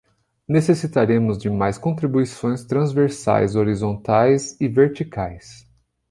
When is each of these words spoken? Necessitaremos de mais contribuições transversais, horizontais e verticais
Necessitaremos 0.47 1.37
de 1.37 1.47
mais 1.47 1.77
contribuições 1.77 2.63
transversais, 2.65 3.55
horizontais 3.55 4.59
e 4.59 4.67
verticais 4.67 5.69